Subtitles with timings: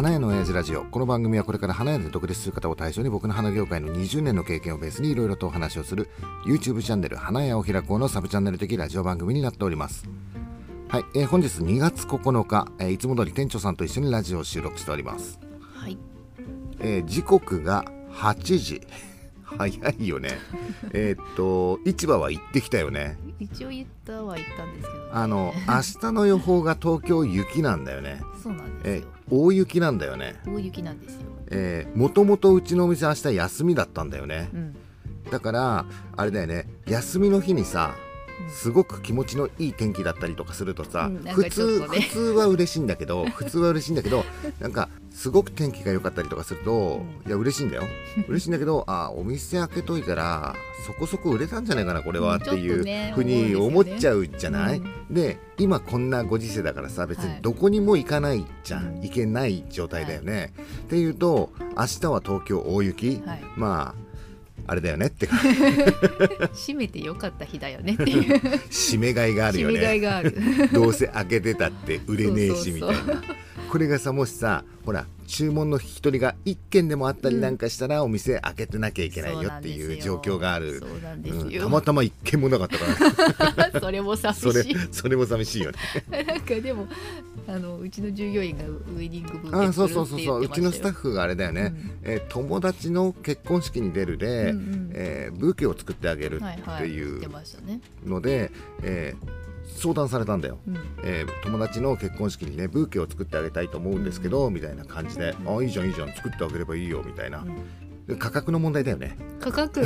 [0.00, 0.84] 花屋の親父ラジオ。
[0.84, 6.08] この番組はこれから花屋で独立する方を対象に僕の花業界の20年の経験をベースにいろいろとお話をする
[6.46, 10.08] YouTube チャンネル花屋を開こうのサブチャンネル的ラジオ番組になっております。
[10.88, 15.38] はい、えー本日2月9日、えーいつも通り店長さんと一緒にラジオを収録しております、
[15.74, 15.98] はい。
[16.78, 18.80] えー時刻が8時
[19.58, 20.38] 早いよね
[20.92, 25.10] えーっと市場は行ってきたよね一応言ったは言ったんですけど、ね。
[25.12, 29.08] あの明日の予報が東京雪なんだよねそうなんえーですよ。
[29.30, 31.20] 大雪なんだよね大雪なんですよ。
[31.52, 34.76] えー、もともとうちのお店明日休みだったんだよねうん。
[35.30, 35.84] だから
[36.16, 38.09] あれだよね休みの日にさうん
[38.48, 44.24] すごく気持ちのいい天気だったりとかするとさ、うん普通、普通は嬉しいんだけど 普通は嬉しいんだけど
[44.58, 47.28] なんかすごく天気が良かったりとかすると、うん。
[47.28, 47.82] いや嬉しいんだよ。
[48.28, 50.54] 嬉しいんだけど あお店開けといたら
[50.86, 55.14] そこそこ売れたんじゃないかなこれはうんっていうふうに思っちゃうじゃない、うん。
[55.14, 57.42] で今こんなご時世だからさ別にはい。
[57.42, 60.52] どこにも行かないじゃん、うん行けない状態だよね、
[60.84, 63.42] っていうと明日は東京大雪、はい。
[63.56, 64.09] まあ
[64.70, 65.06] あれだよね。
[65.06, 65.26] って。
[65.26, 65.36] か
[66.54, 68.40] 閉めてよかった日だよねっていう。
[68.70, 70.36] 締めがいがあるよ締めがいねがある。
[70.72, 73.20] どうせ開けてたって売れねえしみたいな。
[73.68, 80.82] これがさもしさほら注文の引き取りが1件でもあったりなんかしたら、お店開けてなきゃいけないよっていう状況がある。
[81.60, 83.78] たまたま1件もなかったから。
[83.80, 84.76] それも寂しい。
[84.90, 85.78] それも寂しいよね。
[86.26, 86.88] なんかでも
[87.46, 90.42] あのうちの従業員がウェディングブあーケそうそうそうそう。
[90.42, 91.72] うちのスタッフがあれだよね、
[92.04, 92.12] うん。
[92.12, 94.90] えー友達の結婚式に出るで、うんうん。
[94.94, 96.88] えーブーケを作ってあげるはいはい。
[96.88, 97.02] ってい。
[97.04, 97.80] う言ってましたね。
[98.04, 98.50] ので、
[98.82, 99.39] えー
[99.80, 100.76] 相談されたんだよ、うん。
[101.02, 107.44] えー友達の結婚式にねブーケを作ってあげたいと思うんですけど、みたいな感じで「あいいじゃんいいじゃん作ってあげればいいよ」みたいな。
[108.18, 109.16] 価格の問題だよね。
[109.38, 109.82] 価格。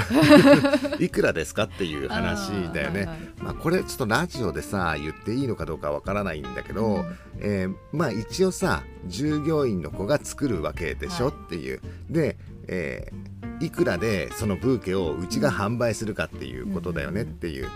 [0.99, 7.05] いくらですかっていう話だよね、はいはいまあ、これちょっとラジオでさ言っていいのかどうかわからないんだけど、うん。
[7.41, 11.35] えーまあ一応さ従業員の子が作るわけでしょ、はい。
[11.35, 11.81] っていう。
[12.09, 17.69] で、えーいくらでそのブーケをうちが販売するかっていうことだよねうんっていう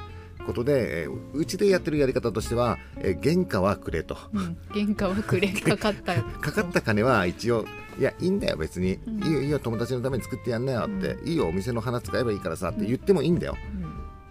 [0.48, 4.16] ことで、えーうちでやってるやり方としては、えー原価はくれと。
[4.32, 7.66] うん、原価はくれかかった かかった金は一応
[7.98, 9.24] いやいいんだよ別に、うん。
[9.24, 13.56] いいよいいよ友達のために作ってやんなよって、いいよお店の花使えばいいからさって言ってもいいんだよ、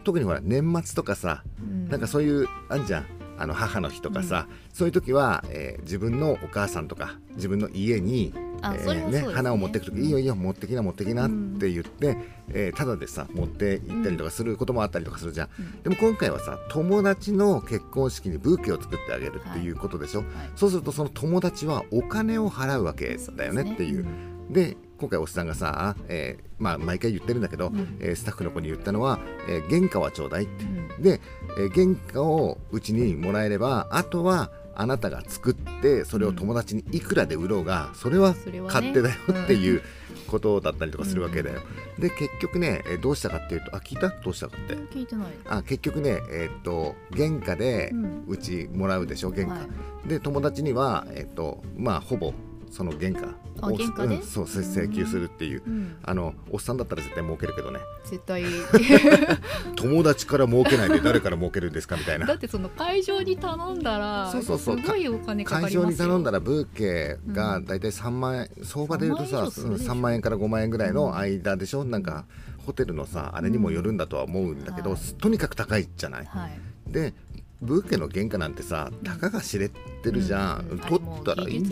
[0.04, 1.88] 特にほら年末とかさうん。
[1.90, 3.06] なんかそういうあんじゃん。
[3.40, 9.34] あの母の日とかさ、そういう時は、えー自分のお母さんとか自分の家に、あえーそれもそうですね。
[9.34, 11.30] 花を持ってくる時、いいよいいよ持ってきな持ってきなっ
[11.60, 12.18] て言って、
[12.50, 15.82] えーただでさ持って行ったりとかすることもあったりとかするじゃん、うん。
[15.84, 20.28] でも今回はさ友達の結婚式にブーケを作ってあげるっていうことでしょ、はい。
[20.56, 24.06] そうするとその友達はお金を払うわけだよねっていう。
[24.50, 27.98] で今回おっさんがさ、えーまあ、毎回言ってるんだけど、うん。
[28.00, 30.64] えースタッフの子に言ったのは、えー原価はちょうだいって。
[30.64, 31.02] うん。
[31.04, 31.22] で、
[31.60, 39.16] えー原価をうちにもらえればあとはあなたが作ってそれを友達にいくらで売ろうがそれは勝手だよ
[39.46, 39.82] っていう
[40.28, 41.62] ことだったりとかするわけだよ。
[41.98, 44.10] で結局ね、えーどうしたかっていうとあ聞いた？
[44.10, 44.76] どうしたかって？
[44.96, 45.28] 聞いてない。
[45.48, 48.24] あ結局ね、えーっと原価でうん。
[48.28, 49.60] うちもらうでしょ原価、は
[50.06, 50.10] い。
[50.10, 52.34] で友達には、えーっとまあほぼ
[52.78, 53.30] その原価。
[53.60, 55.64] あ原価でうんそうせ請求するっていう。
[55.66, 55.96] うん。
[56.04, 57.80] あのおっさんだったら絶対儲けるけどね。
[58.06, 58.44] 絶対。
[59.76, 62.28] 友達から儲けないで誰から儲けるんですかみたいな。
[62.28, 64.80] だってその会場に頼んだらそうそうそう。
[64.80, 65.82] すごいお金かか会りますよ。
[65.82, 67.66] 場に頼んだらブーケがうん。
[67.66, 69.92] だいたい3万円、相場で言うとさ3万円以上するでしょ。
[69.92, 72.26] 3万円から5万円ぐらいの間でしょ、なんか
[72.64, 75.00] ホテルのさあれにもよるんだとは思うんだけど、はい。
[75.16, 76.26] とにかく高いじゃない。
[76.26, 76.60] はい。
[76.92, 77.16] で
[77.62, 81.70] ブーケの原価なんてさたかが知れてるじゃん、うう取ったらいいね。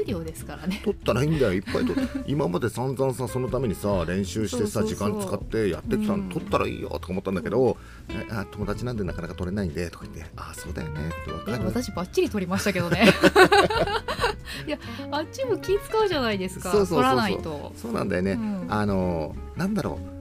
[0.83, 1.53] 取ったらいいんだよ。
[1.53, 6.29] いっぱい取って 今まで散々さそのためにさ練習してさ時間使ってやってきたの、うん。
[6.29, 7.77] 取ったらいいよとか思ったんだけど、
[8.09, 11.65] えあ友達なんでなかなか取れないんでとか言ってあそうだよねって分かる。
[11.65, 13.05] 私バッチリ取りましたけどね。
[14.65, 14.79] いや
[15.11, 16.71] あっちも気使うじゃないですか。
[16.71, 17.03] そうそうそうそう。
[17.03, 17.73] 取らないと。
[17.75, 18.65] そうなんだよね、うん。
[18.69, 20.09] あのなんだろう。
[20.11, 20.14] え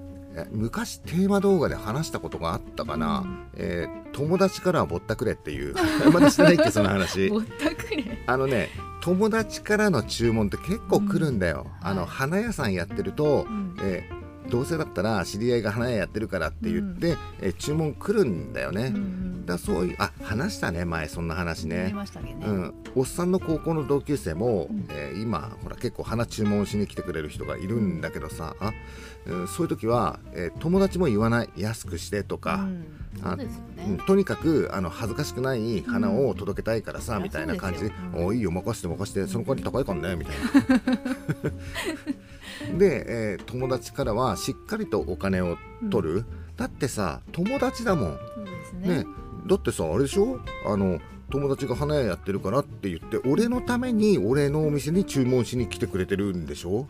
[0.51, 3.49] 昔テーマ動画で話したことがあったかな、うん。
[3.55, 5.75] えー友達からはぼったくれっていう。
[6.13, 7.29] まだしてないっけその話。
[7.31, 8.23] ぼったくれ。
[8.29, 8.69] あのね
[9.01, 11.89] 友達からの注文って結構来るんだよ、うん。
[11.89, 12.11] あのはい。
[12.11, 13.77] 花屋さんやってると、うん。
[13.83, 21.93] えーどうせだったら知り合いが花屋やってるからって言って、えー注文来るんだよね、うんだそういうあ話したね前そんな話ね。
[21.93, 21.95] ね、
[22.47, 24.87] うん、おっさんの高校の同級生も、うん。
[24.91, 28.73] えー今ほら結構花注文しに来てくれる人がいるんだけどさ、あ
[29.27, 32.87] うんそういう時は、えー友達も言わない安くしてとか、うん。
[33.23, 37.23] そうですよね、うんとにかくあの恥ずかしくない花を届けたいからさ、うん。
[37.23, 40.37] みたいな感じでいやそうですよ「おいいよ任せて任せてその代わり高いからね」みたい
[41.45, 41.53] な。
[42.79, 45.57] で、えー友達からはしっかりとお金を
[45.91, 46.25] 取る、
[46.57, 48.19] だってさ友達だもん。
[48.83, 48.89] ね。
[48.99, 49.07] ね。
[49.47, 50.41] だってさあれでしょ？
[50.67, 50.99] あの
[51.31, 56.87] 友達が花屋やってるからって言って俺のために俺のお店に注文しに来てくれてるんでしょ？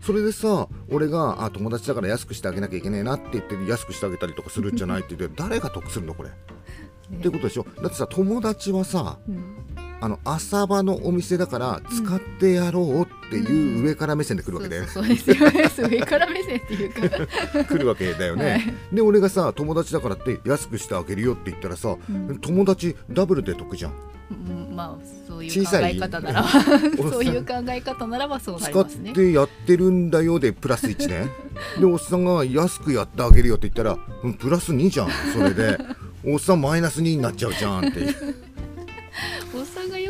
[0.00, 6.30] それでさ俺があ友達だから安くしてあげなきゃいけないなって言って安くしてあげたりとかするんじゃないって言って誰が得するのこれ、
[7.14, 7.66] ってことでしょ？
[7.82, 9.56] だってさ友達はさうん
[10.00, 15.80] あの朝場のお店だから使ってやろうっていう上から目線で来るわけで、そうそうそうです。
[15.82, 17.64] よね上から目線っていうか。
[17.64, 18.74] 来るわけだよね、はい。
[18.92, 22.38] で俺がさ友達だからって安くしてあげるよって言ったらさ、うん。
[22.38, 23.92] 友達ダブルで得じゃん。
[24.30, 25.96] うんまあそういう考小さい。
[25.96, 26.42] え方なら。
[26.42, 26.48] ば
[27.10, 29.12] そういう考え方ならばそうなり使っますね。
[29.12, 31.28] てやってるんだよでプラス1ね。
[31.78, 35.78] でおっさんが安くやってあげるよって言ったら、うん、プラス2じゃんそれで。
[36.22, 38.14] おっさんマイナス2になっちゃうじゃんって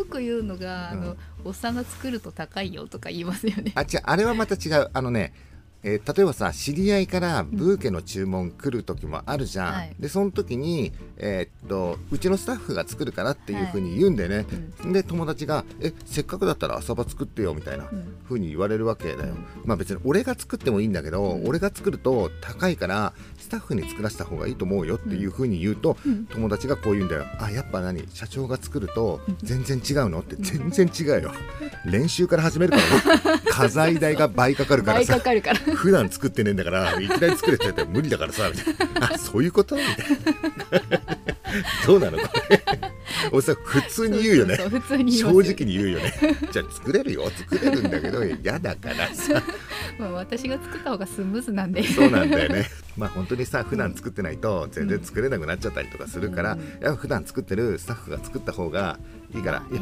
[0.00, 1.02] よく言うのが、うん。
[1.02, 3.72] あのおっさんが作ると高いよとか言いますよね。
[3.74, 4.00] あ違う。
[4.04, 4.90] あれはまた違う。
[4.92, 5.32] あのね
[5.82, 9.94] えー例えばさ知り合いからブーケの注文来る時もあるじゃん、はい。
[9.98, 14.46] でその時に、えーっとうちのスタッフが作るからっていうふうに言うんだよね、
[14.92, 18.14] で友達が「えせっかくだったら朝場作ってよ」みたいなうん。
[18.28, 21.48] ふうに言われるわけだよ、まあ別に俺が作ってもいいんだけど、うん。
[21.48, 26.24] 俺が作ると高いからスタッフに作らせた方がいいと思うよっていうふうに言うと、うん。
[26.26, 27.26] 友達がこう言うんだよ。
[27.38, 28.06] あやっぱ何？
[28.14, 29.36] 社長が作るとうん。
[29.42, 30.20] 全然違うの？
[30.20, 31.32] って全然違うよ。
[31.84, 33.42] 練習から始めるからね。
[33.50, 35.58] 家財代が倍かかるから倍さかかるから。
[35.58, 39.14] 普段作ってねえんだからいきなり作れって言って無理だからさみたいな。
[39.14, 39.76] あそういうこと？
[39.76, 39.88] みた
[40.76, 41.00] いな。
[41.86, 42.62] どうなのこれ？
[43.32, 44.56] 俺さ普通に言うよね。
[44.56, 46.12] 正直に言うよね。
[46.52, 47.30] じゃあ作れるよ。
[47.30, 49.42] 作れるんだけど嫌だからさ。
[49.98, 51.82] まあ、私が作った方がスムーズなんで。
[51.82, 52.70] そうなんだよね。
[52.96, 56.60] まあ本当にさ普段作ってないと全然作れなくなっちゃったりとかするから、うん。
[56.60, 58.98] やっぱ普段作ってるスタッフが作った方が
[59.34, 59.80] いいから、いや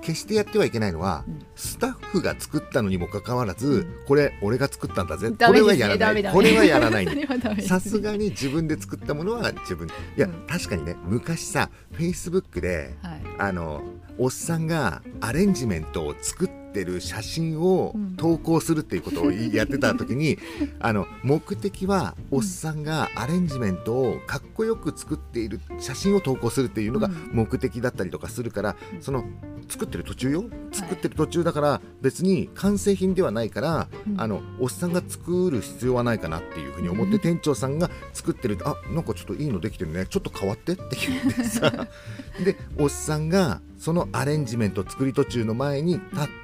[0.00, 1.38] 決してやってはいけないのは、うん。
[1.56, 4.06] スタッフが作ったのにもかかわらず、うん。
[4.06, 5.32] これ俺が作ったんだぜ。
[5.36, 6.24] ダこれはやらない。
[6.32, 9.88] これはやらないさすがに自分で作ったものは自分。
[10.16, 10.46] いや、うん。
[10.46, 13.22] 確かにね昔さフェイスブックではい。
[13.38, 13.82] あの
[14.16, 18.14] おっさんがアレンジメントを作ってる写真をうん。
[18.16, 20.38] 投稿するっていうことをやってた時に、
[20.80, 27.30] あの目的はおっさんがアレンジメントをかっこよく作っている写真を投稿するっていうのがうん。
[27.32, 29.02] 目的だったりとかするから、うん。
[29.02, 29.24] その
[29.68, 30.44] 作ってる途中よ。
[30.72, 34.20] 作ってる途中だから別に完成品ではないから、うん。
[34.20, 37.20] あのおっさんが作る必要はないかなっていうふうに思って、うん。
[37.20, 40.06] 店長さんが作ってるあなんかちょっといいのできてるね。
[40.06, 41.88] ちょっと変わってって言ってさ。
[42.44, 46.43] でおっさんがそのアレンジメント作り途中の前に立ってうん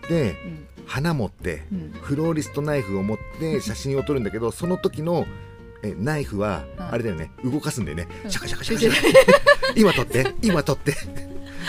[0.86, 1.90] 花持ってうん。
[2.02, 5.26] フローリストナイフを持って写真を撮るんだけどその時の
[5.82, 8.08] えナイフははいあれだよね動かすんだよね。
[8.24, 8.30] うん。
[8.30, 9.72] シャカシャカシャカシャカ。
[9.76, 10.94] 今撮って今撮って。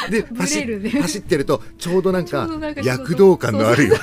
[0.09, 0.89] でブ走レるね。
[0.89, 2.47] 走ってるとちょうどなんか
[2.83, 3.95] 躍動感のあるよ。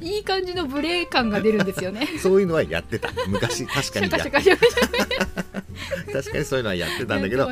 [0.00, 2.08] いい感じのブレ感が出るんですよね。
[2.18, 3.10] そういうのはやってた。
[3.28, 5.49] 昔確かにやカシャカシャカシャ
[6.12, 7.48] 確かにそういうのはやってたんだけど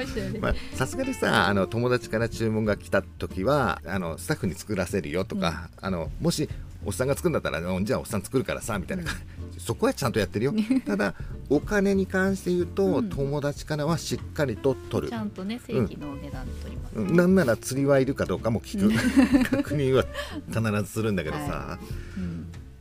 [0.75, 6.49] さすがにさあの友達から注文が来た時はあのスタッフに作らせるよとか、あのもし
[6.85, 9.05] おっさんが作るんだったらうんじゃあおっさん作るからさみたいな。
[9.05, 9.15] 感
[9.53, 10.55] じ、そこはちゃんとやってるよ。
[10.87, 11.15] ただ
[11.51, 13.09] お金に関して言うと、うん。
[13.09, 15.11] 友達からはしっかりと取る。
[15.11, 17.17] ちゃんとね正規の値段取ります、うん。
[17.17, 19.51] なんなら釣りはいるかどうかも聞く。
[19.51, 20.05] 確認は
[20.49, 21.43] 必ずするんだけどさ、
[21.77, 21.79] は
[22.17, 22.38] うん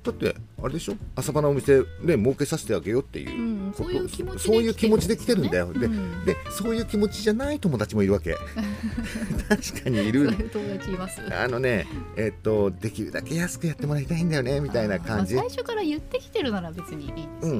[0.07, 0.95] だってあれでしょ？
[1.15, 6.25] 朝場のお店で儲けさせてあげようっていううんこと、そういう気持ちでそういう気持ちで来てるんだよ、でうん。
[6.25, 8.36] でそういう気持ちじゃない友達もいるわけ。
[9.50, 10.21] 確かにいる。
[10.21, 11.21] いう友達います。
[11.33, 17.54] あのねえっとできるだけ安くやってもらいたいんだよねみたいな感じ、まあ最初から言ってきてるなら別にいいですう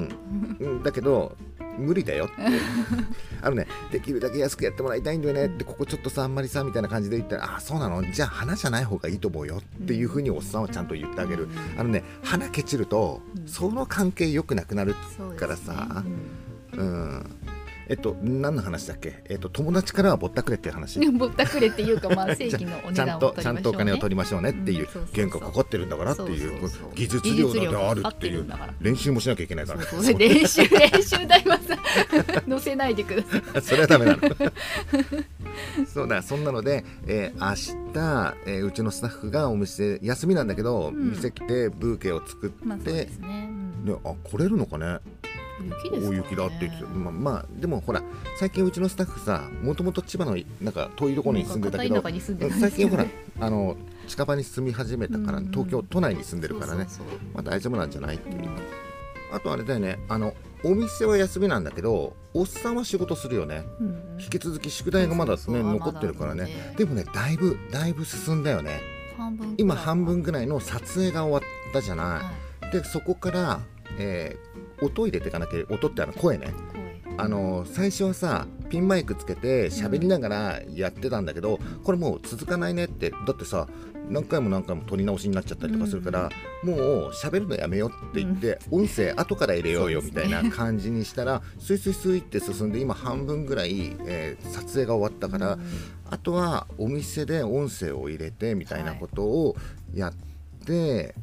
[0.80, 1.36] ん、だけど
[1.78, 2.34] 無理だよって。
[3.42, 5.46] あのねできるだけ安くやってもらいたいんだよね。
[5.46, 8.04] ってここちょっとさあんまりさみたいな感じで言ったらあそうなの？
[8.12, 13.48] じゃあ花じゃない方がいいと思うよっていうふうにおっさんはちゃんと言ってあげる、あのね花ケチると、うん。
[13.48, 14.96] その関係良くなくなる
[15.38, 16.04] からさ。
[16.74, 16.80] うん。
[16.80, 17.26] うん
[17.90, 19.24] えっと何の話だっけ？
[19.30, 21.00] えっと友達からはぼったくれっていう話。
[21.12, 28.46] ぼったくれっていうか、まあ、 正規のお値ちゃ段をんとちゃんとお金を取りましょうねっていう原価かかってるんだからっていう技術量だってあるっていう
[28.82, 29.82] 練習もしなきゃいけないから。
[29.84, 31.78] そうそう練習練習代はさ
[32.48, 33.62] 載せないでください。
[33.62, 34.20] それはダメなの。
[35.92, 37.56] そうだそんなので、えー明
[37.94, 41.12] 日、えーうちのスタッフがお店休みなんだけど、ん。
[41.12, 43.10] 店来てブーケを作って、まあね、
[43.88, 44.98] うあ来れるのかね？
[45.64, 46.10] 雪ですね。
[46.10, 48.02] 大雪だって言ってた、まあ、まあでもほら
[48.40, 52.30] 最近うちのスタッフさもともと千葉のなんか遠いところに住んでたけどね。
[52.60, 53.06] 最近ほら
[53.40, 56.88] あの近場に住み始めたから、うん東京都内に住んでるからね。
[57.34, 58.50] まあ、大丈夫なんじゃないっていう、
[59.34, 60.00] あとあれだよね。
[60.08, 60.34] あの
[60.64, 63.64] お店は休みなんだけどおっさんは仕事するよね。
[63.80, 64.22] うんうん。
[64.22, 66.44] 引き続き宿題がまだね残ってるからね。
[66.44, 68.82] まだあるのででもねだいぶだいぶ進んだよね。
[69.58, 72.22] 今半分ぐらいの撮影が終わったじゃは
[72.62, 72.72] ない。
[72.72, 73.62] でそこから、
[73.98, 76.54] えー音入れていかなきゃ音ってあの声ね。
[77.20, 83.68] あの最初はさピンマイクつけて喋りながらやってたんだけど、これもう続かないねってだってさ
[84.10, 86.30] 何回も何回も撮り直しになっちゃったりとかするから、
[86.64, 86.76] も
[87.08, 95.58] う喋るのやめようって言って、音声後から入れようよみたいな感じにしたら、スイスイスイって進んで今半分ぐらい、えー撮影が終わったから、
[96.10, 99.56] あとはお店で音声を入れてみたいなことを
[99.94, 100.14] やっ
[100.66, 101.16] て、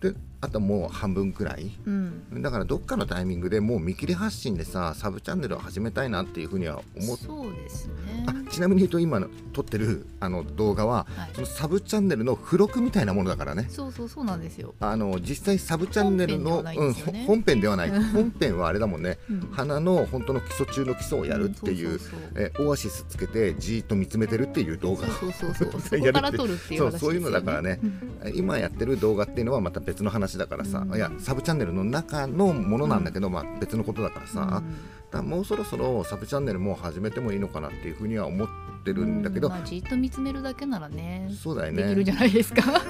[0.00, 1.70] であともう半分くらい。
[1.86, 2.42] うん。
[2.42, 8.26] だからどっかのタイミングでもう見切り発信でさサブチャンネルを始めたいなっていうふうには思っそうですね。
[8.26, 11.30] あちなみに言うと今の撮ってるあの動画は、はい。
[11.34, 13.68] そのサブチャンネルの付録みたいなものだからね。
[13.70, 14.74] そうそうそうなんですよ。
[14.80, 16.64] あの実際サブチャンネルの
[17.24, 18.12] 本編ではない本編ではない。
[18.12, 19.40] 本編はあれだもんね、うん。
[19.52, 22.00] 花の本当の基礎中の基礎をやるっていう,、
[22.34, 25.06] えオアシスつけてじーっと見つめてるっていう動画。
[25.06, 25.80] そうそうそうそう。
[25.80, 27.78] そ やるってこから撮るっていうそうそういうのだからね。
[27.82, 28.34] うん。
[28.34, 30.96] 今やってる動画っていうのはまた別の話だからさ、うん。
[30.96, 34.62] いやサブチャンネルの中のものなんだけど、まあ、別のことだからさ、だか
[35.12, 38.54] らもうそろそろサブチャンネルも始めてもいいのかなっていうふうには思って
[38.90, 41.82] るんだけど、うまあ、じっと見つめるだけならねそうだよね。
[41.82, 42.62] できるじゃないですか。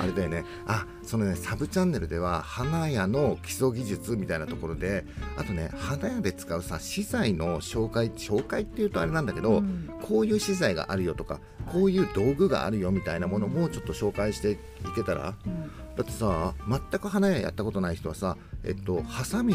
[0.00, 0.44] あれだよね。
[0.66, 5.04] あそのねサブチャンネルでは花屋の基礎技術みたいなところで
[5.36, 9.90] あとね花屋で使うさ資材の紹介紹介っていうとあれなんだけど、うん。
[10.02, 14.58] こういう資材があるよとかこういう道具があるよみたいなものもちょっと紹介してい
[14.94, 15.70] けたらうん。
[15.96, 19.54] だってさ全く花屋やったことない人はさえっとハサミ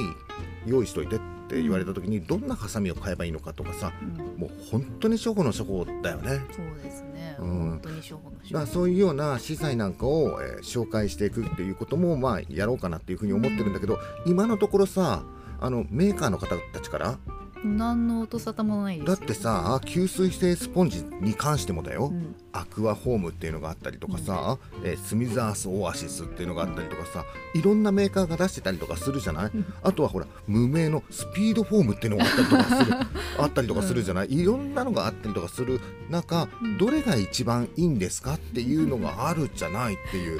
[0.65, 4.39] 用意しといてって言われた時にどんなハサミを買えばいいのかとかさうん。
[4.39, 6.41] もう本当に初歩の初歩だよね。
[6.51, 7.47] そうですね、うん。
[7.47, 15.23] 本当に初歩の初歩そういうような資材なんかを、えー紹介していくっていうこともまあやろうかなっていうふうに思ってるんだけど今のところさ
[15.59, 17.17] あのメーカーの方たちから
[17.63, 22.35] 何の音沙汰もないですよだってさ吸水性スポンジに関してもだよ、うん。
[22.53, 29.51] アクアホームっていうのがあったりとかさ、えースミザースオアシスっていうのがあったりとかさいろんなメーカーが出してたりとかするじゃない、
[29.83, 32.93] あとはほら無名のスピードフォームっていうのがあったりとかする
[33.39, 34.27] あったりとかするじゃない？
[34.31, 36.77] いろんなのがあったりとかする中うん。
[36.77, 40.39] どれが一番いいんですかっていうのがあるじゃないっていう。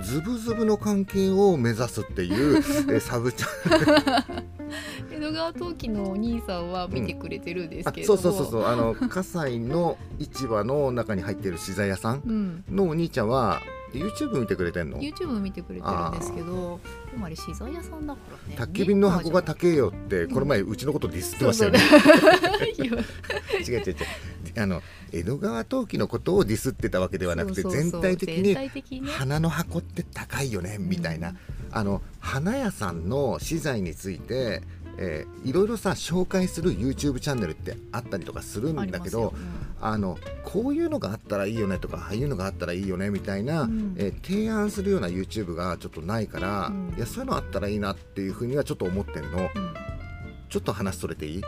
[0.00, 2.56] ズブズブの関係を目指すっていう、
[2.92, 4.44] えーサブチャン
[5.12, 8.66] 江戸川陶器のお兄さんは見てくれてるんですあけれども、そうそうそうそう。
[8.66, 13.60] あの葛西の市場の中に入ってる資材屋さんうん、のお兄ちゃんは
[13.92, 16.80] YouTube 見てくれてんの？YouTube 見てくれてるんですけど
[17.10, 18.56] でもあれ資材屋さんだからね。
[18.56, 21.80] 宅急便の箱が高えよってこの前うちのことディスってましたよね。
[22.78, 22.94] 違う
[23.66, 23.96] 違う違う。
[24.58, 24.82] あの
[25.12, 31.36] 江戸川陶器のことをディスってたわけではなくて全体的全に花の箱って高いよねみたいな、うん
[31.72, 34.62] あの花屋さんの資材について、
[34.98, 39.34] えーいろいろさ紹介する YouTube チャンネルってあったりとかするんだけど
[39.82, 43.94] あのこういうのがあったらいいよねとかああいうのがあったらいいよねみたいな、うん。
[43.98, 46.94] えー提案するような YouTube がちょっとないから、うん。
[46.96, 49.38] いやそういうのあったらいいなっていうふうにはちょっと思ってんの。
[49.38, 49.42] うん。
[49.42, 49.74] うん
[50.48, 51.42] ちょっと話それていい？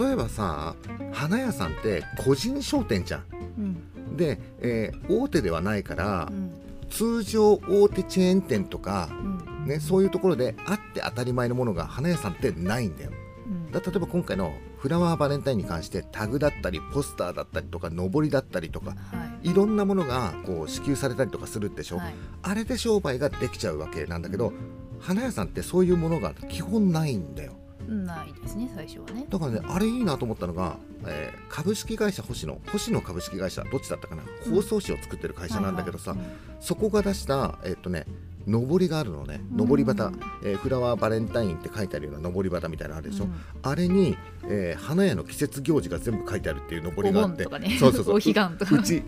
[0.00, 0.74] 例えばさ
[1.12, 3.24] 花屋さんって個人商店じゃん。
[3.56, 4.16] うん。
[4.16, 6.52] で、えー大手ではないから、うん。
[6.90, 9.66] 通常大手チェーン店とか、うん。
[9.66, 13.12] ね、そういうところであって当たり前のものが花屋さんってないんだよ。
[13.46, 13.70] うん。
[13.70, 14.52] だ例えば今回の
[14.86, 18.96] フラワーバレンタインに関してタグだったりポスターだったりとか上りだったりとかは
[19.42, 19.52] い。
[19.52, 22.14] ろんなものがこう支給されたりとかするでしょ、はい。
[22.42, 24.52] あれで商売ができちゃうわけなんだけど
[25.00, 27.54] 花屋さんってそういうものが基本ないんだよ。
[27.88, 29.26] ないですね最初はね。
[29.28, 32.56] だからねあれいいなと思ったのが、えー株式会社星野。
[32.68, 34.22] 星野株式会社どっちだったかな？
[34.22, 34.54] うん。
[34.54, 36.28] 包装紙を作ってる会社なんだけどさ、はいはい。
[36.60, 38.06] そこが出したえっとね
[38.46, 39.40] 上りがあるのね。
[39.56, 39.68] うん。
[39.68, 40.12] 上り旗、
[40.44, 43.34] えーフラワーバレンタインって書いてあるような上り旗みたいなのあるでしょ、うん。
[43.62, 44.16] あれに、
[44.48, 47.44] えー花屋の季節行事が全部書いてあるっていう上りがあって。
[47.78, 48.16] そうそうそう。
[48.16, 48.76] お彼岸とか。
[48.76, 49.02] うち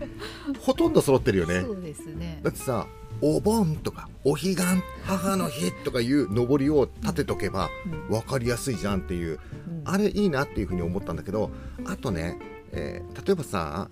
[0.59, 1.61] ほとんど揃ってるよね。
[1.61, 2.41] そうですね。
[2.43, 2.87] だってさ
[3.21, 4.63] お盆とかお彼岸
[5.03, 8.15] 母の日とかいう上りを立てとけばうん。
[8.15, 9.39] 分かりやすいじゃんっていう。
[9.67, 9.81] うん。
[9.85, 11.49] あれいいなっていうふうに思ったんだけど
[11.85, 12.37] あとね、
[12.71, 13.89] えー例えばさ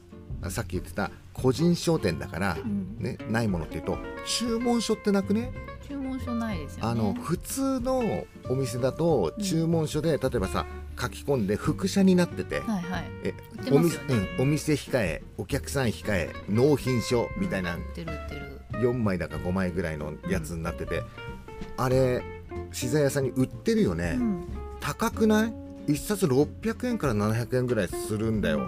[0.49, 1.09] さっき言ってた
[1.41, 2.97] 個人商店だから、うん。
[2.99, 5.51] ね、ないものっていうと注文書ってなくね？
[5.87, 6.91] 注文書ないですよね。
[6.91, 9.43] あの普通のお店だとうん。
[9.43, 10.65] 注文書で、例えばさ
[10.99, 13.05] 書き込んで副写になってて、はいはい。
[13.23, 13.71] え売って
[14.39, 18.61] お店控えお客さん控え納品書みたいな売ってる売ってる。
[18.81, 21.03] 4枚だか5枚ぐらいのやつになってて、
[21.77, 22.21] あれ
[22.71, 24.47] 資材屋さんに売ってるよね、うん。
[24.79, 25.53] 高くない
[25.87, 28.67] ？1冊600円から700円ぐらいするんだよ、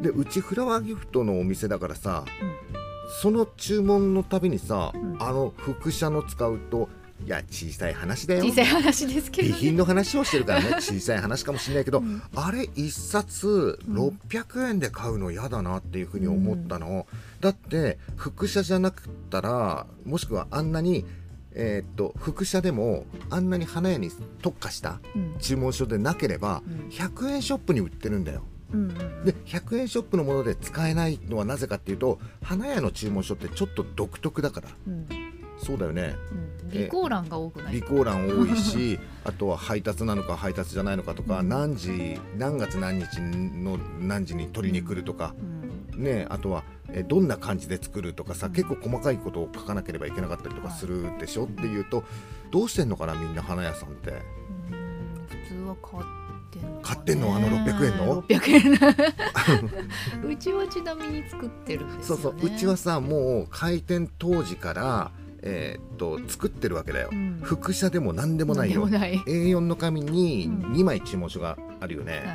[0.00, 2.24] でうちフラワーギフトのお店だからさ
[3.20, 5.16] その注文のたびにさ、うん。
[5.20, 6.88] あの副写の使うと
[7.24, 8.44] いや小さい話だよ。
[8.44, 9.54] 小さい話ですけどね。
[9.54, 10.76] 備品の話をしてるからね。
[10.80, 12.22] 小さい話かもしれないけど、うん。
[12.34, 13.96] あれ1冊うん。
[14.28, 17.06] 600円で買うの嫌だなっていうふうに思ったの、
[17.40, 21.04] だって副写じゃなくったらもしくはあんなに、
[21.54, 24.10] えーっと副社でもあんなに花屋に
[24.42, 25.34] 特化したうん。
[25.40, 26.88] 注文書でなければうん。
[26.90, 29.24] 100円ショップに売ってるんだようんうん。
[29.24, 34.68] で100円ショップのもので使えないのはなぜかっていうと花屋の注文書ってちょっと独特だから。
[34.86, 35.08] うん。
[35.60, 36.14] そうだよね。
[36.64, 36.70] うん。
[36.70, 37.80] 備考欄が多くない？
[37.80, 41.48] 備考欄多いし あとは配達なのか配達じゃないのかとか、うん。
[41.48, 45.34] 何時何月何日の何時に取りに来るとか、
[45.94, 46.02] うん。
[46.02, 52.04] ねあとはえどんな感じで作るとかさ、うん結構細かいことを書かなければいけなかったりとかするでしょ、っていうと
[52.50, 54.10] どうしてんのかなみんな花屋さんって。
[54.10, 54.18] うん。
[55.26, 56.02] 普通は買っ
[56.88, 57.36] 買ってんの？
[57.36, 58.50] あの600円の？600
[60.24, 62.46] 円 うちはちなみに作ってるんですよ、ね、そうそう。
[62.46, 65.10] うちはさもう開店当時から、
[65.42, 67.40] えーっと作ってるわけだよ、うん。
[67.42, 68.88] 副社でも何でもないよ。
[68.88, 69.18] ない。
[69.18, 70.72] A4 の紙にうん。
[70.72, 72.32] 2枚注文書があるよね、は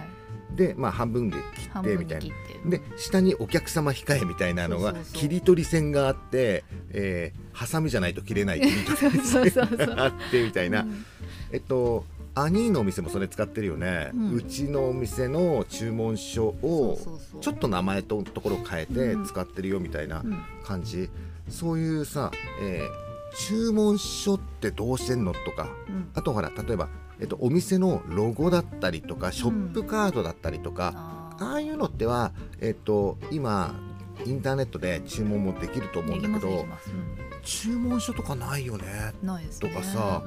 [0.53, 0.55] い。
[0.55, 2.31] でまあ半分で切ってみたい
[2.63, 2.69] な。
[2.69, 11.05] で下にお客様控えみたいなのが切り取り線があって、えーハサミじゃないと切れない切り取り線があってみたいな、うん。
[11.51, 12.05] えっと
[12.35, 16.97] アニーのお店もそれ使ってるよね、ううんちのお店の注文書を
[17.41, 19.25] ちょっと名前とところを変えてうん。
[19.25, 20.43] 使ってるよみたいなうん。
[20.63, 21.09] 感じ、
[21.49, 23.03] そういうさ、えー
[23.35, 25.67] 注文書ってどうしてんのとか。
[25.89, 26.07] うん。
[26.13, 26.87] あとほら例えば、
[27.19, 31.45] えっと、お店のロゴだったりとかショップカードだったりとか、あー。
[31.51, 33.73] ああいうのっては、えっと、今
[34.25, 36.65] インターネットで注文もできると思うんだけど
[37.41, 38.85] 注文書とかないよね。
[39.21, 39.69] うんないですね。
[39.69, 40.21] とかさ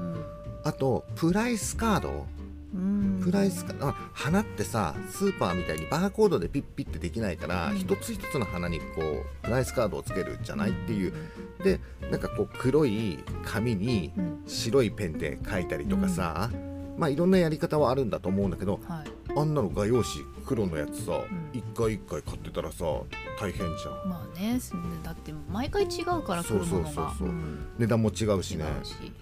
[0.67, 2.27] あとプライスカード
[2.75, 3.21] うん。
[3.23, 7.79] プライスカあ花ってさスーパーみたいにバーコードでピッピッてできないから、うん。
[7.79, 11.13] 一つ一つの花にこうプライスカードをつけるじゃないっていう。
[11.63, 11.81] で
[12.11, 14.43] なんかこう黒い紙にうん。
[14.45, 16.51] 白いペンで書いたりとかさ、
[16.97, 21.51] まあいろんなやり方はあるんだと思うんだけどはいあんなの画用紙黒のやつさ、ん。
[21.53, 22.85] 一回一回買ってたらさ
[23.39, 24.09] 大変じゃん。
[24.09, 24.59] まあね
[25.03, 27.29] だって毎回違うからそうそうそうそう。
[27.29, 27.67] ん。
[27.79, 28.65] 値段も違うし違ね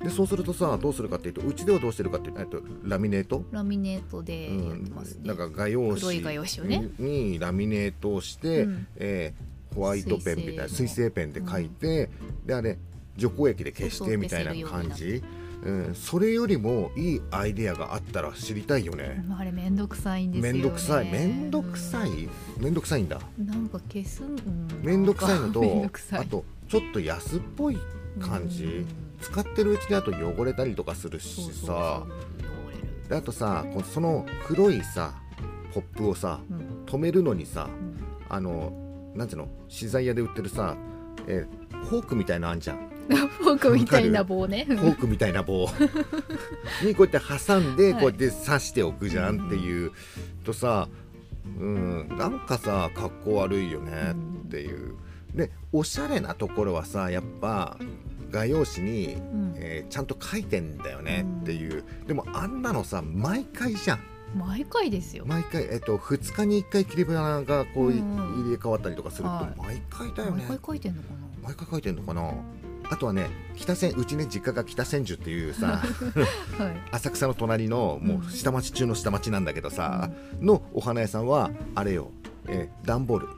[0.02, 4.94] でそうするとさどうするかっていうとうちではどうしてるかっていうとえっとラミネート、ラミネートでね、ん、
[5.24, 6.88] なんか画用紙用紙をね。
[6.98, 8.86] にラミネートをして、うん。
[8.96, 12.08] えーホワイトペンみたいな水水性性ペンで書いて、
[12.46, 12.78] であれ
[13.16, 15.22] 除光液で消してみたいな感じ
[15.64, 19.24] うん、それよりもいいアイデアがあったら知りたいよね。
[19.38, 20.52] あれめんどくさいんですよね。
[20.52, 21.10] めんどくさい。
[21.10, 22.10] めんどくさい。
[22.58, 23.18] めんどくさいんだ。
[23.38, 24.68] なんか消す、うん？
[24.82, 27.78] めんどくさいのとあとちょっと安っぽい
[28.20, 28.86] 感じ、うん
[29.20, 32.02] 使ってるうちにあと汚れたりとかするしさ。
[33.08, 35.14] であとさその黒いさ
[35.72, 36.84] ポップをさうん。
[36.84, 37.96] 止めるのにさうん。
[38.28, 38.72] あの
[39.14, 39.48] なんていうの？
[39.68, 40.76] 資材屋で売ってるさ、
[41.26, 44.64] えーフォークみたいなのあんじゃんフォークみたいな棒ね。
[44.68, 45.68] フォークみたいな棒。
[46.84, 48.02] にこうやって挟んではい。
[48.02, 49.92] こうやって刺しておくじゃんっていう
[50.44, 50.88] とさ
[51.58, 54.14] うんなんかさ格好悪いよね
[54.46, 54.94] っていう。
[55.34, 57.76] でおしゃれなところはさやっぱ
[58.30, 59.54] 画用紙に、うん。
[59.56, 61.84] えーちゃんと書いてんだよねっていう。
[62.06, 64.00] でもあんなのさ毎回じゃん。
[64.34, 65.24] 毎回ですよ。
[65.26, 67.98] 毎回、えっと、2日に1回切り花がこう入
[68.50, 69.54] れ替わったりとかするとはい。
[69.58, 70.44] 毎回だよね。
[70.48, 71.08] 毎回書いてんのか
[71.42, 72.32] 毎回書いてんのかな？
[72.90, 75.72] あとはね北千うちね実家が北千住っていうさな。
[75.76, 75.86] はい。
[76.92, 82.10] 浅草の隣のもう下町中の下町なんだけどさ、のお花屋さんはあれよ、
[82.46, 83.28] えー段ボール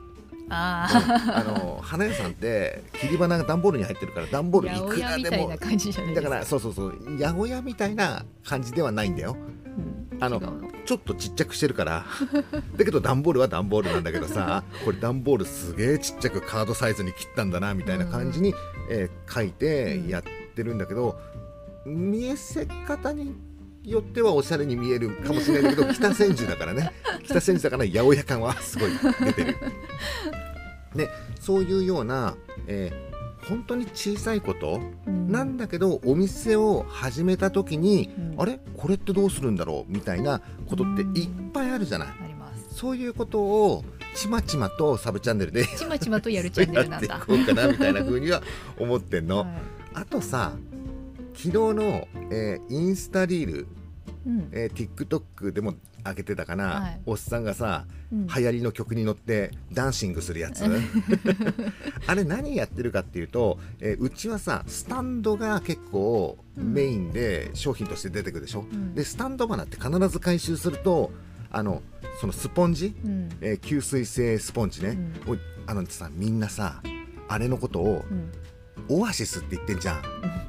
[0.49, 0.87] あ
[1.35, 4.61] あの花屋さんって切り花が段ボールに入ってるから段ボあ。
[4.63, 5.49] ールいくらでも。
[5.49, 10.41] だからそうそうそう八百屋みたいな感じではないんだようんあの
[10.85, 12.05] ちょっとちっちゃくしてるから。
[12.75, 18.53] だけど段ボールは段ボールなんだけどさこれ段ボールすげえちっちゃくカードサイズに切ったんだなみたいな感じに、
[18.89, 20.23] えー書いてやっ
[20.55, 21.19] てるんだけど、
[21.85, 23.35] 見えせ方に
[23.83, 26.91] よってはおしゃれに見えるかもしれないけど 北千住だからね。
[27.23, 28.91] 北千住だから八百屋感はすごい
[29.25, 29.55] 出てる。
[30.95, 32.35] で そういうような、
[32.67, 33.06] えー
[33.49, 35.31] 本当に小さいこと、うん。
[35.31, 38.41] なんだけどお店を始めた時に、うん。
[38.41, 38.59] あれ？
[38.75, 39.91] これってどうするんだろう？
[39.91, 42.07] みたいなことっていっぱいあるじゃない？
[42.71, 43.83] そういうことを
[44.13, 47.07] ちまちまとサブチャンネルでちまちまとやるチャンネルなんだ。
[47.07, 48.41] やっていこうかなみたいな風には
[48.79, 49.47] 思ってんの、はい。
[49.95, 50.53] あとさ
[51.33, 53.67] 昨日の、えーインスタリール、
[54.27, 54.49] うん。
[54.51, 55.73] えー TikTok でも
[56.05, 57.01] 上げてたかな、はい。
[57.05, 58.27] おっさんがさうん。
[58.27, 60.63] 流行りの曲に乗ってダンシングするやつ。
[62.07, 68.93] あれ何やってるかっていうと、えーうちはさスタンドが結構メインで商品として出てくるでしょ、うん。
[68.95, 71.11] でスタンド花って必ず回収すると
[71.49, 71.81] あの
[72.19, 73.29] そのスポンジ、うん。
[73.41, 75.35] えー吸水性スポンジね、を
[75.65, 76.81] あのさみんなさ
[77.27, 78.31] あれのことをうん。
[78.89, 80.01] オアシスって言ってんじゃん。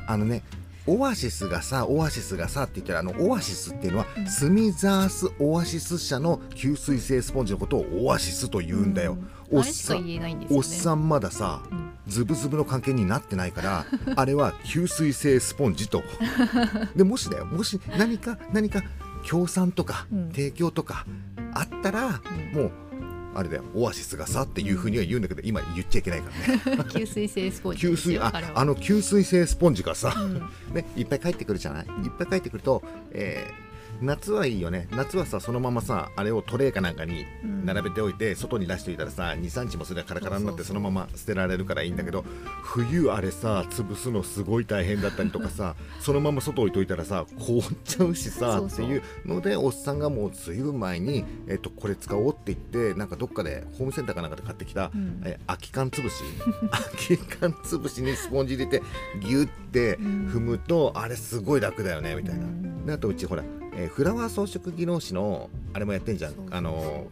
[0.07, 0.43] あのね
[0.89, 4.27] オアシスがさオアシスがさって言ったらあのオアシスっていうのは、うん。
[4.27, 9.19] スミザースオアシス社の吸水性スポンジのことをオアシスと言うんだよ、
[9.51, 9.59] うん。
[9.59, 10.47] おっさんね。
[10.51, 11.93] おっさんまださうん。
[12.07, 13.85] ズブズブの関係になってないから
[14.17, 16.03] あれは吸水性スポンジと。
[16.97, 18.83] でもしだよもし何か何か
[19.25, 20.31] 協賛とかうん。
[20.31, 21.05] 提供とか
[21.53, 22.21] あったら、
[22.55, 22.63] うん。
[22.63, 22.88] もう
[23.35, 23.65] あれだよ。
[23.75, 26.31] オアシスがさっていうふうには言うんだけど今言っちゃいけないか
[26.67, 26.83] らね。
[26.91, 30.35] 吸水性スポンジ吸水ああの吸水性スポンジがさ、うん。
[30.75, 31.87] ね、いっぱい帰ってくるじゃない？
[32.05, 33.68] いっぱい帰ってくると、えー
[34.01, 34.89] 夏はいいよね。
[34.93, 37.67] 夏はさそのままさあれをトレーかなんかにうん。
[37.67, 40.81] 並べておいて、外に出しておいたらさ23日もすればカラカラになってそそうそう。
[40.81, 42.25] そうのまま捨てられるからいいんだけど
[42.63, 48.87] 冬あれさ潰すのすごい大変だったりとかさ そのまま外置いといたらさ凍っちゃうしさそうそう。
[48.87, 55.21] っていうのでおっさんがもうずいぶん前に、えっとこれ使おうって言ってなんかどっかでホームセンターかなんかで買ってきた、うん。
[55.25, 56.23] え空き缶つぶし？
[56.71, 58.83] 空き缶つぶ しにスポンジ入れて
[59.21, 62.39] ギュッて踏むと、あれすごい楽だよねみたい
[62.87, 63.43] な、あとうちほら、
[63.79, 66.35] えーフラワー装飾技能士のあれもやってんじゃん。
[66.51, 67.07] あの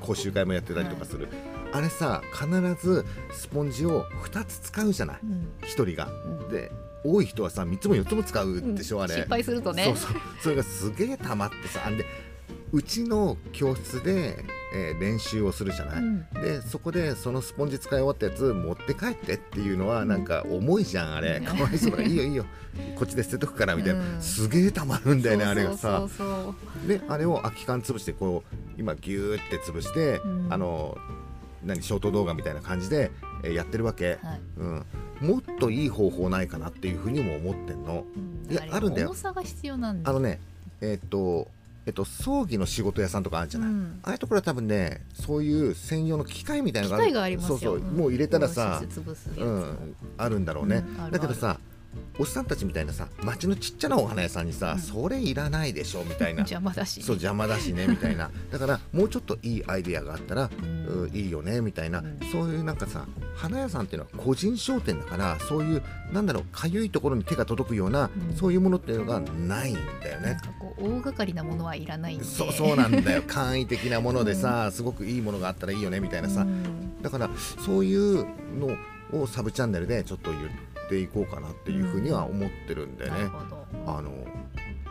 [0.00, 1.28] 講習会もやってたりとかする、
[1.72, 2.48] あれさ必
[2.82, 5.18] ずスポンジを2つ使うじゃない。
[5.22, 5.48] うん。
[5.62, 6.08] 1人が。
[6.24, 6.48] うん。
[6.48, 6.72] で
[7.04, 9.14] 多い人はさ3つも4つも使うでしょ、あれ。
[9.14, 9.84] 失敗するとね。
[9.84, 10.12] そうそう。
[10.40, 11.82] それがすげえ溜まってさ。
[11.86, 12.06] あんで
[12.72, 14.42] うちの教室で、
[14.74, 16.26] えー練習をするじゃない、うん。
[16.34, 20.08] でそこでそのスポンジ使い終わったやつ持って帰ってっていうのはうん。
[20.08, 21.40] なんか重いじゃんあれ。
[21.40, 22.02] ねかわいそうだ。
[22.04, 22.44] いいよいいよ。
[22.96, 24.20] こっちで捨てとくからみたいな、うん。
[24.20, 26.54] すげえたまるんだよねあれがそさ
[26.86, 30.52] であれを空き缶潰してこう今ギューって潰して、うん。
[30.52, 30.96] あの
[31.64, 33.10] 何ショート動画みたいな感じで、
[33.42, 34.40] えーやってるわけ、はい。
[34.58, 34.84] うん、
[35.20, 38.04] もっといい方法ないかなっていうふうにも思ってんの。
[38.50, 39.08] いやあるんだよ。
[39.08, 40.10] 重さが必要なんだ。
[40.10, 40.40] あのね
[40.80, 41.48] えっと
[41.86, 44.00] えっと葬儀の仕事屋さんとかあるじゃない、うん。
[44.02, 47.06] ああいうところは多分ねそういう専用の機械みたいなのがある。
[47.06, 47.58] 機械がありますよ。
[47.58, 51.58] そうそう、もう入れたらさこうん、あるんだろうね、だけどさ
[52.18, 54.78] おっさんたちみたいなさ町のちっちゃなお花屋さんにさ、うん。
[54.80, 56.40] それいらないでしょみたいな。
[56.48, 56.98] 邪魔だし。
[56.98, 58.30] ねそう邪魔だしねみたいな。
[58.50, 61.02] だからもうちょっといいアイデアがあったら、うん。
[61.02, 62.18] うんいいよねみたいな、うん。
[62.32, 68.36] そういうなんかさ花屋さんっていうのは個人商店だからそういうなんだろうかゆいところに手が届くような、うん。
[68.36, 70.38] そういうものっていうのがないんだよね。
[70.78, 72.24] 大掛かりなものはいらないんで。
[72.24, 73.22] そうそうなんだよ。
[73.28, 77.02] 簡易的なものでさ、すごくいいものがあったらいいよねみたいなさ、うん。
[77.02, 77.30] だから
[77.64, 78.26] そういう
[78.58, 78.76] の
[79.20, 83.12] をサブチャンネルでちょっと言っていこうかなっていうふうには思ってるんでね、
[83.86, 84.12] あの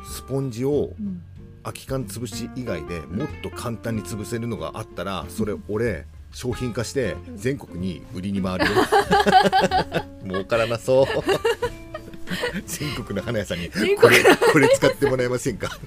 [0.04, 1.22] スポンジをうん
[1.66, 8.72] 空き缶潰し以外でもっと簡単に潰せるのがあったらそれ俺商品化して全国に売りに回るよ。
[10.24, 11.06] 儲からなそう
[12.66, 15.70] 全国の花屋さんにこれこれ使ってもらえませんか？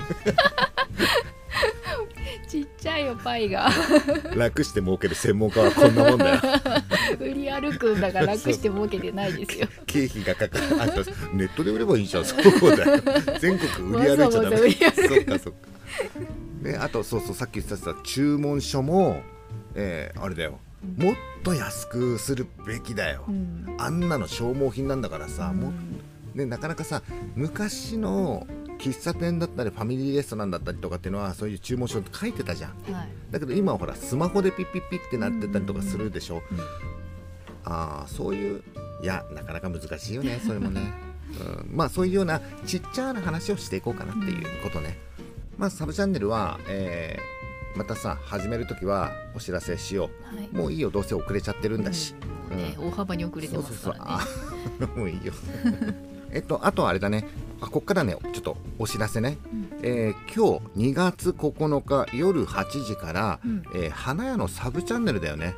[2.49, 3.69] ちっちゃいよパイが。
[4.35, 6.41] 楽して儲ける専門家はこんなもんだよ。
[7.21, 9.69] 売り歩くんだから楽して儲けてないですよ。
[9.87, 10.81] 経費がかかる。
[10.83, 10.95] あんた
[11.35, 12.25] ネットで売ればいいじゃん。
[12.25, 12.43] そう
[12.77, 13.03] だよ。
[13.39, 15.59] 全国売り歩いちゃダメそっかそっか。
[16.63, 19.23] ねあとそうそうさっき言ってたさ注文書も、
[19.75, 20.59] えーあれだよ。
[20.97, 23.67] もっと安くするべきだよ、うん。
[23.79, 26.01] あんなの消耗品なんだからさ、もうん
[26.39, 27.03] ね、なかなかさ
[27.35, 28.47] 昔の
[28.79, 32.71] 喫茶店だったりファミリーレストランだったりとかっていうのはそういう注文書って書いてたじゃん。
[32.93, 33.09] はい。
[33.31, 36.59] だけど今はほらスマホでピッピッピッってなってたりとかするでしょ、うん
[37.65, 38.63] ああそういう
[39.03, 40.81] いやなかなか難しいよねそれもね、
[41.39, 44.99] うん、まあそういうようなちっちゃな話をしていこうかなっていうことね、
[45.59, 47.39] まあサブチャンネルは、えー
[47.77, 50.49] またさ始めるときはお知らせしよはい。
[50.53, 52.15] うもういいよどうせ遅れちゃってるんだし、
[52.51, 52.57] うん。
[52.57, 54.25] ね大幅に遅れてますそうそうからね
[54.81, 54.89] そう。
[54.95, 55.33] あ もういいよ
[56.33, 57.27] えっとあとはあれだね。
[57.61, 58.17] あこっからね。
[58.33, 59.71] ちょっとお知らせね、うん。
[59.83, 63.63] えー今日2月9日夜8時から、うん。
[63.75, 65.55] えー花屋のサブチャンネルだよね。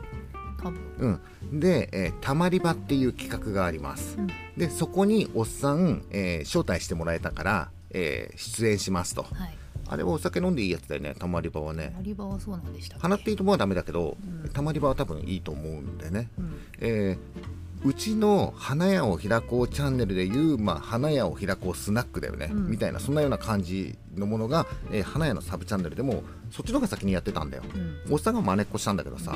[0.98, 1.20] うん、
[1.60, 4.26] で、えーたまり場っていう企画があります、うん。
[4.56, 9.22] でそこにおっさん、えー招待してもらえたから、えー出演しますと。
[9.22, 9.56] はい。
[9.88, 11.92] あれはお酒飲んでいいやつだよねたまり場はね。
[11.96, 13.02] マリバはそうなんでしたっけ？
[13.02, 14.48] 花っていいともはダメだけど、うん。
[14.50, 16.58] たまり場は多分いいと思うんでね、うん。
[16.78, 22.66] えーうちの花屋を開こうチャンネルでいう、まあ、花屋を開こうスナックだよね、うん。
[22.68, 27.62] みたいなそんなような感じのものが、えー花屋のサブチャンネルでもそっちの方が先にやってたんだよ、
[28.06, 28.12] うん。
[28.12, 29.34] おっさんが真似っこしたんだけどさ。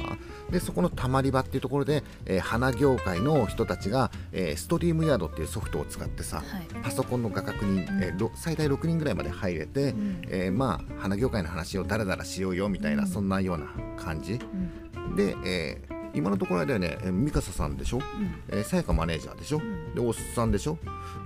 [0.51, 6.67] でそこのたまり場っていうところで、えー花業界の人たちが、えーストリームヤードっていうソフトを使ってさ、はい。
[6.83, 10.23] パソコンの画角に、えーろ最大6人ぐらいまで入れて、ん。
[10.29, 13.09] えーまあ花業界の話をダラダラしようよみたいな、うん。
[13.09, 14.35] そんなような感じ。
[14.35, 15.17] うん。
[15.17, 19.95] で、えー今のところあれだよねえー三笠さんでしょ、うさやかマネージャーでしょ、ん。
[19.95, 20.79] でおっさんでしょ、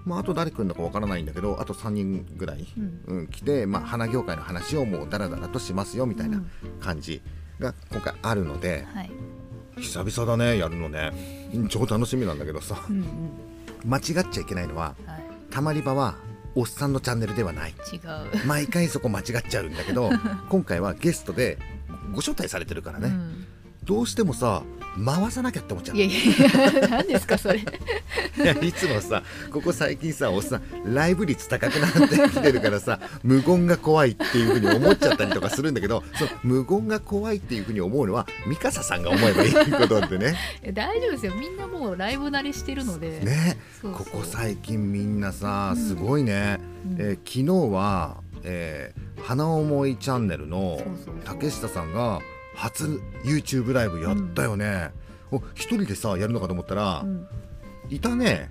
[0.04, 3.00] まあ、あと誰来るのかわからないんだけどあと3人ぐらい、うん。
[3.06, 6.42] うん来て、まあ、花業界の話をもうダラダラとしますよみたいな
[6.80, 7.20] 感じ
[7.58, 9.10] が今回あるので、はい。
[9.78, 11.50] 久々だねやるのね。
[11.54, 12.76] うん超楽しみなんだけどさ。
[12.88, 13.06] うんうん。
[13.84, 15.24] 間違っちゃいけないのははい。
[15.50, 16.16] たまり場は
[16.54, 17.74] おっさんのチャンネルではない。
[17.92, 18.46] 違う。
[18.46, 20.10] 毎回そこ間違っちゃうんだけど
[20.48, 21.58] 今回はゲストで
[22.12, 23.37] ご招待されてるからね、うん
[23.88, 24.62] どうしてもさ
[25.02, 25.96] 回さなきゃって思っちゃう。
[25.96, 27.60] いやいやいや 何ですかそれ。
[27.60, 27.64] い
[28.38, 40.36] やいつもさここ最近さおっさんライブ率高くなってきてるからさ無言が怖いっていうふうに思っちゃったりとかするんだけどその無言が怖いっていうふうに思うのはミカサさんが思えばいいことでね。
[40.62, 41.32] いや大丈夫ですよ。
[41.34, 43.20] みんなもうライブ慣れしてるので。
[43.20, 43.56] ね。
[43.82, 45.88] ここ最近みんなさうん。
[45.88, 46.96] すごいね、うん。
[47.00, 50.80] えー昨日は、えー花思いチャンネルの
[51.24, 52.20] 竹下さんが
[52.58, 54.90] 初 YouTube ライブやったよね、
[55.30, 57.26] お一人でさやるのかと思ったら、うん。
[57.88, 58.50] いたね。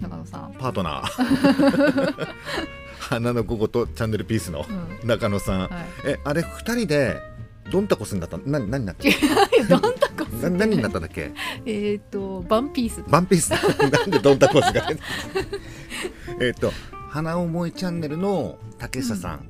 [0.00, 0.52] 中野さん。
[0.58, 2.26] パートナー。
[3.00, 4.64] 花の午後とチャンネルピースの
[5.02, 5.08] うん。
[5.08, 5.70] 中野さん、はい。
[6.06, 7.20] えあれ二人で
[7.72, 8.44] ドンタコスになったの？
[8.46, 9.14] 何何になった違う
[9.68, 11.32] よどんたこな何になったんだっけ？
[11.66, 13.02] えっとバンピース。
[13.08, 13.50] ワンピース。
[13.90, 14.86] なんでドンタコスが
[16.40, 16.72] えっと
[17.08, 19.48] 花思いチャンネルの竹下さん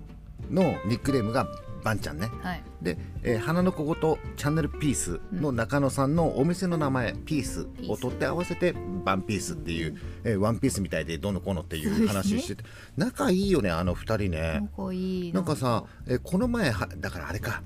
[0.50, 1.46] のニックネームが
[1.84, 2.28] バンちゃんね。
[2.42, 2.62] はい。
[2.82, 3.94] で、えー花の小言
[4.36, 12.64] チャンネルピースの中野さんのお店の名前、ピースを取って合わせてバンピースっていう、えーワンピースみたいでどうのこうのっていう話してて、
[12.96, 14.68] 仲いいよねあの二人ね。
[14.76, 15.40] 仲いいな。
[15.40, 17.62] んかさ、えーこの前はだからあれか。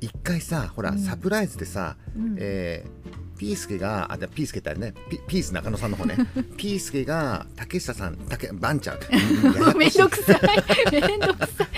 [0.00, 0.98] 一回さほら、うん。
[0.98, 2.36] サプライズでさ、うん。
[2.38, 4.94] えーピースケがあじゃあピースケってあれね。
[5.10, 6.16] ピピース中野さんの方ね。
[6.56, 8.98] ピースケが竹下さん竹バンちゃん
[9.76, 10.92] めんどくさい。
[10.92, 11.68] めんどくさい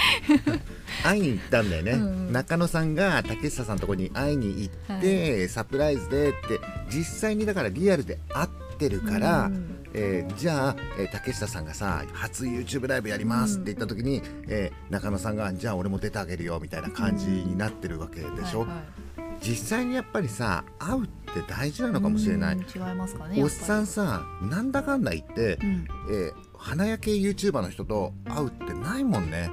[1.05, 6.59] 会いに行ったんだよね、うん中野さんが竹下さんのところに会いに行って、サプライズでって
[6.91, 19.39] 実際にだからリアルで会ってるから、うんえーじゃあ、えー竹下さんがさ初 YouTube ライブやりますって言った時に、えー中野さんがじゃあ俺も出てあげるよみたいな感じになってるわけでしょ、はいはい。
[19.41, 25.87] 実際にやっぱりさ会うって大事なのかもしれない、うん違いますかねおっさんやさなんだかんだ言ってうん。
[26.11, 29.51] えー花焼け YouTuber の人と会うってないもんね、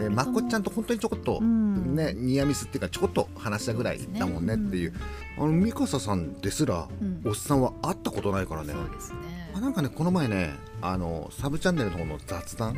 [0.00, 1.94] えーまっこっちゃんと本当にちょこっと、うん。
[1.94, 4.94] ねニアミスっていうかちょこっと話したぐらいだもんねっていう。
[5.36, 7.22] あのミカサさんですら、うん。
[7.26, 8.72] おっさんは会ったことないからね。
[8.72, 9.18] そうですね。
[9.54, 12.76] あなんかねこの前ねあのサブチャンネルの方の雑談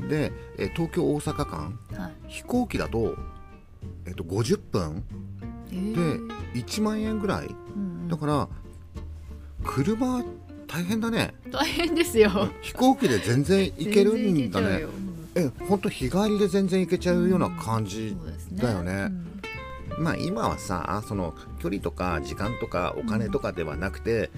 [0.00, 0.08] うん。
[0.08, 2.12] で、えー東京大阪間はい。
[2.28, 3.14] 飛行機だと,、
[4.06, 5.04] えっと50分。
[5.70, 7.46] えでー1万円ぐらい。
[7.46, 8.48] うんだから
[9.64, 10.24] 車
[10.66, 11.34] 大変だね。
[11.50, 12.30] 大変ですよ。
[12.60, 14.84] 飛行機で全然行けるんだね
[15.36, 18.16] え本当日帰りで全然行けちゃうような感じ、
[18.52, 19.12] だよね。
[19.98, 20.02] うん。
[20.02, 24.30] まあ今はさその距離とか時間とかお金とかではなくて、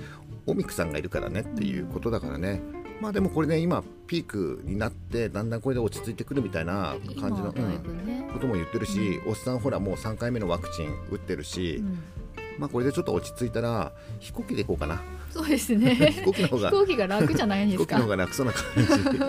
[0.47, 2.61] オミクさんがいるからねっていうことだからね、
[3.01, 11.99] まあでもこれね今ピークになってだんだんこれで落ち着いてくるみたいな感じの、今はだいぶうんねことも言ってるし、おっさんほらもう3回目のワクチン打ってるし、うん。
[12.59, 15.01] まあこれでちょっと落ち着いたら飛行機で行こうかな
[15.39, 15.95] そうですね。
[16.11, 16.71] 飛行機の方が。
[16.71, 17.97] 飛行機が楽じゃないんですか。
[17.97, 18.65] 飛行機の方が楽そうな感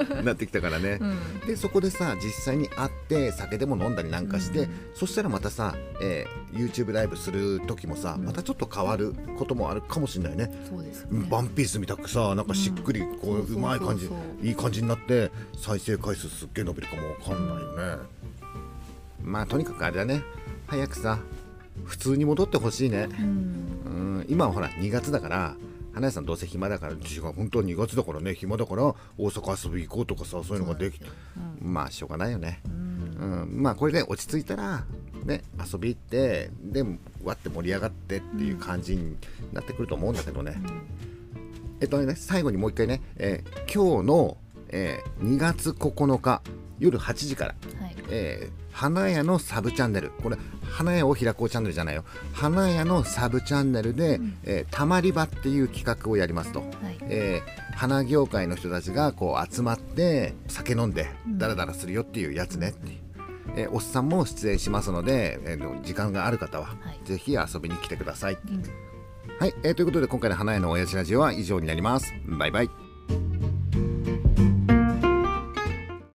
[0.08, 1.48] じになってきたからね、 うん。
[1.48, 4.70] でそこでさ実際に会って酒でも飲んだりなんかして、うん。
[4.96, 8.26] そしたらまたさ、えー YouTube ライブする時もさ、うん。
[8.26, 11.28] またちょっと変わることもあるかもしれないね、そうですね。
[11.30, 14.10] ワンピースみたくさなんかしっくりこう,、うまい感じ
[14.42, 18.04] いい感じになって再生回数すっげえ伸びるかもわかんないよね、
[19.24, 20.24] まあとにかくあれだね。
[20.66, 21.20] 早くさ
[21.86, 23.10] 普通に戻ってほしいね。
[23.20, 23.26] うん。
[23.26, 24.26] うん。
[24.28, 25.56] 今はほら2月だから
[25.94, 31.06] 花屋さんどうせ暇だから違う本当は2月だからね暇だから大阪遊び行こうとかさそういうのができて。
[31.06, 33.44] うんまあしょうがないよね、うん。
[33.44, 34.86] うん、まあこれで落ち着いたら
[35.26, 36.84] ね遊び行ってで
[37.24, 39.18] わって盛り上がってっていう感じに
[39.52, 40.56] なってくると思うんだけどね、
[41.82, 44.38] えっとね最後にもう一回ね、えー今日の、
[44.70, 46.42] えー2月9日
[46.80, 47.96] 夜8時からはい。
[48.10, 50.12] えー花屋のサブチャンネル。
[50.24, 52.06] これ花屋を開こうチャンネルじゃないよ。
[52.32, 54.38] 花屋のサブチャンネルで、うん。
[54.46, 56.70] えーたまり場っていう企画をやりますと、はい。
[57.02, 61.38] えー花業界の人たちがこう集まって酒飲んでうん。
[61.38, 62.70] ダラダラするよっていうやつね。
[62.70, 63.00] っていう、
[63.58, 67.06] えーおっさんも出演しますので、えー時間がある方は、はい。
[67.06, 68.64] ぜひ遊びに来てください、うん。
[69.40, 72.14] はい、えーということで今回の花屋の親父ラジオは以上になります。
[72.26, 72.70] バイバイ